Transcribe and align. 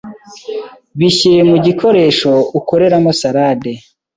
Bishyire 0.97 1.41
mu 1.51 1.57
gikoresho 1.65 2.31
ukoreramo 2.59 3.11
salade 3.19 3.71